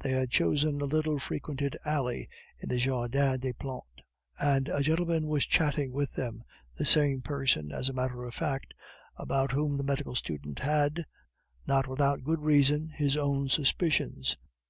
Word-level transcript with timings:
They 0.00 0.12
had 0.12 0.30
chosen 0.30 0.80
a 0.80 0.86
little 0.86 1.18
frequented 1.18 1.76
alley 1.84 2.26
in 2.58 2.70
the 2.70 2.78
Jardin 2.78 3.38
des 3.38 3.52
Plantes, 3.52 4.00
and 4.38 4.66
a 4.70 4.80
gentleman 4.80 5.26
was 5.28 5.44
chatting 5.44 5.92
with 5.92 6.14
them, 6.14 6.42
the 6.74 6.86
same 6.86 7.20
person, 7.20 7.70
as 7.70 7.90
a 7.90 7.92
matter 7.92 8.24
of 8.24 8.32
fact, 8.32 8.72
about 9.16 9.52
whom 9.52 9.76
the 9.76 9.84
medical 9.84 10.14
student 10.14 10.60
had, 10.60 11.04
not 11.66 11.86
without 11.86 12.24
good 12.24 12.40
reason, 12.40 12.92
his 12.96 13.14
own 13.18 13.50
suspicions. 13.50 14.38